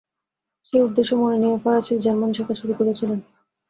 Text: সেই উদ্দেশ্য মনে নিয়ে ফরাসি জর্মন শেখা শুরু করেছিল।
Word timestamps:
সেই 0.65 0.81
উদ্দেশ্য 0.81 1.11
মনে 1.15 1.37
নিয়ে 1.39 1.57
ফরাসি 1.63 1.93
জর্মন 2.03 2.29
শেখা 2.33 2.53
শুরু 2.59 2.73
করেছিল। 2.79 3.09